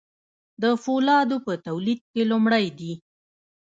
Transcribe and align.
د 0.61 0.63
فولادو 0.83 1.37
په 1.45 1.53
تولید 1.65 2.01
کې 2.11 2.21
لومړی 2.31 2.65
دي. 2.79 2.93